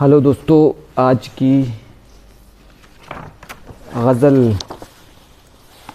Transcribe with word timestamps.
Hello 0.00 0.20
दोस्तों, 0.20 0.92
आज 1.02 1.28
की 1.28 1.74
गज़ल 3.96 4.56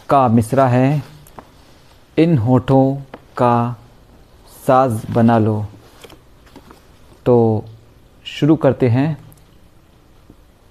का 0.10 0.28
मिसरा 0.28 0.68
है। 0.68 1.04
इन 2.18 2.38
होठों 2.38 2.96
का 3.38 3.76
साज 4.68 5.06
बना 5.12 5.38
लो। 5.38 5.66
तो 7.26 7.66
शुरू 8.26 8.56
करते 8.56 8.90
हैं। 8.90 9.18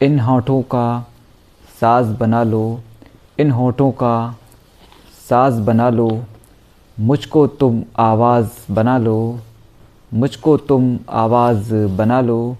इन 0.02 0.20
होठों 0.20 0.62
का 0.62 1.06
साज 1.80 2.06
बना 2.06 2.42
लो। 2.42 2.80
इन 3.38 3.50
होठों 3.50 3.90
का 3.90 4.36
साज 5.28 5.54
बना 5.54 5.90
लो। 5.90 6.24
मुझको 7.00 7.46
तुम 7.46 7.84
आवाज़ 7.98 8.50
बना 8.70 8.98
लो। 8.98 9.38
मुझको 10.14 10.56
तुम 10.56 10.98
आवाज़ 11.10 11.74
बना 11.74 12.20
लो। 12.20 12.56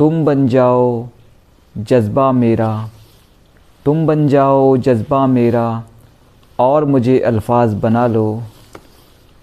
तुम 0.00 0.24
बन 0.24 0.48
जाओ 0.48 1.08
जज्बा 1.78 2.32
मेरा। 2.32 2.90
तुम 3.84 4.06
बन 4.06 4.28
जाओ 4.28 4.76
जज्बा 4.76 5.26
मेरा। 5.26 5.84
और 6.58 6.84
मुझे 6.84 7.18
अल्फाज 7.18 7.74
बना 7.74 8.06
लो। 8.06 8.42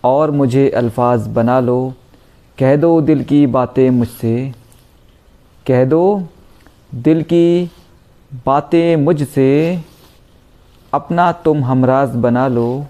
और 0.03 0.31
मुझे 0.31 0.69
अल्फाज 0.69 1.27
बना 1.27 1.59
लो। 1.59 1.93
कह 2.59 2.75
दो 2.75 3.01
दिल 3.01 3.23
की 3.23 3.47
बातें 3.47 3.89
मुझसे। 3.89 4.53
कह 5.67 5.85
दो 5.85 6.23
दिल 6.95 7.23
की 7.23 7.71
बातें 8.45 8.95
मुझसे। 8.95 9.81
अपना 10.93 11.31
तुम 11.31 11.63
हमराज 11.63 12.09
बना 12.09 12.47
लो। 12.47 12.85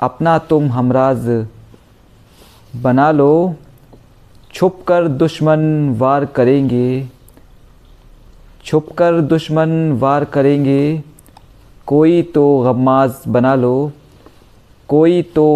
अपना 0.00 0.38
तुम 0.38 0.68
हमराज 0.68 1.46
बना 2.76 3.10
लो। 3.10 3.54
छुप 4.52 4.82
कर 4.88 5.08
दुश्मन 5.08 5.62
वार 5.98 6.24
करेंगे। 6.24 7.08
छुप 8.64 8.92
कर 8.92 9.20
दुश्मन 9.20 9.70
वार 9.92 10.24
करेंगे। 10.24 10.82
कोई 11.86 12.22
तो 12.22 12.42
गमाज 12.60 13.14
बना 13.28 13.54
लो। 13.54 13.92
कोई 14.88 15.22
तो 15.22 15.46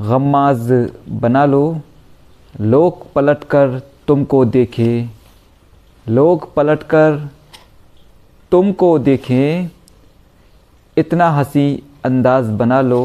गमाज 0.00 0.70
बना 1.08 1.44
लो। 1.44 1.80
लोग 2.60 3.12
पलट 3.12 3.44
कर 3.44 3.80
तुमको 4.08 4.44
देखे। 4.44 5.08
लोग 6.06 6.54
पलट 6.54 6.82
कर 6.82 7.28
तुमको 8.50 8.98
देखें। 8.98 9.70
इतना 10.96 11.30
हँसी 11.30 11.82
अंदाज 12.04 12.48
बना 12.50 12.80
लो। 12.80 13.02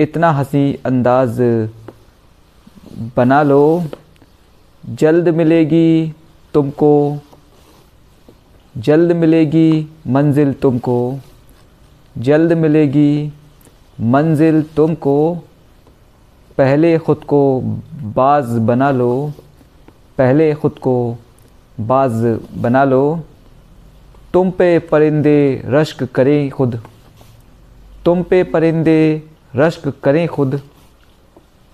इतना 0.00 0.30
हँसी 0.30 0.62
अंदाज 0.86 1.40
बना 3.16 3.42
लो। 3.42 3.64
जल्द 4.84 5.28
मिलेगी 5.30 6.14
तुमको, 6.54 7.18
जल्द 8.74 9.12
मिलेगी 9.14 9.70
मंजिल 10.08 10.52
तुमको, 10.54 10.98
जल्द 12.16 12.52
मिलेगी 12.54 13.32
मंजिल 14.06 14.62
तुमको। 14.76 15.16
पहले 16.58 16.96
ख़ुद 16.98 17.24
को 17.24 17.60
बाज 18.16 18.56
बना 18.66 18.90
लो, 18.92 19.32
पहले 20.18 20.52
ख़ुद 20.54 20.78
को 20.78 20.96
बाज 21.78 22.12
बना 22.56 22.84
लो। 22.84 23.02
तुम 24.32 24.50
पे 24.50 24.78
परिंदे 24.90 25.62
रश्क 25.66 26.02
करें 26.14 26.50
खुद, 26.50 26.80
तुम 28.04 28.22
पे 28.22 28.42
परिंदे 28.46 29.00
रश्क 29.56 29.88
करें 30.04 30.26
खुद। 30.28 30.60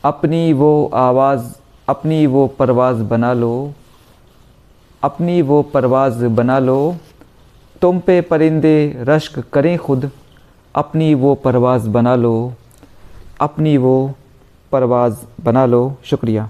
अपनी 0.05 0.53
वो 0.53 0.70
आवाज़ 0.97 1.55
अपनी 1.89 2.27
वो 2.27 2.47
परवाज़ 2.47 3.03
बना 3.03 3.33
लो, 3.33 3.73
अपनी 5.03 5.42
वो 5.42 5.62
परवाज़ 5.62 6.25
बना 6.27 6.59
लो। 6.59 6.97
तुम 7.83 7.98
पे 7.98 8.20
परिंदे 8.20 8.97
रश्क 8.98 9.39
करें 9.52 9.79
खुद, 9.79 10.11
अपनी 10.74 11.14
वो 11.14 11.35
परवाज़ 11.35 11.89
बना 11.89 12.14
लो, 12.14 12.52
अपनी 13.41 13.77
वो 13.77 14.14
परवाज़ 14.73 15.24
बना 15.45 15.67
लो। 15.67 15.97
शुक्रिया। 16.05 16.48